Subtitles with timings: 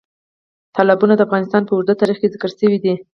[0.75, 2.93] تالابونه د افغانستان په اوږده تاریخ کې ذکر شوی دی.